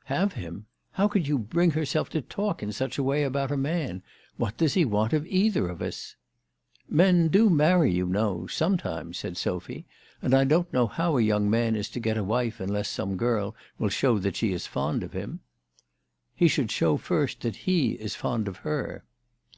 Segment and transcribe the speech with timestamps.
[0.16, 0.66] "Have him!
[0.90, 4.02] How can you bring yourself to talk in such a way about a man?
[4.36, 6.16] What does he want of either of us?""
[6.90, 9.86] Men do marry you know, sometimes," said Sophy;"
[10.20, 13.16] and I don't know how a young man is to get a wife unless some
[13.16, 15.40] girl will show that she is fond of him."
[16.34, 19.02] "He should show first that he is fond of her."